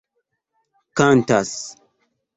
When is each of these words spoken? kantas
kantas 0.97 1.53